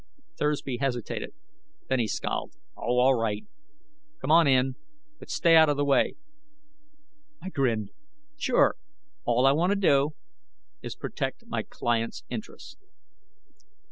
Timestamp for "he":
1.99-2.07